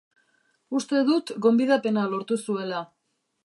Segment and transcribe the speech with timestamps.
[0.79, 2.85] Uste dut gonbidapena lortu zuela.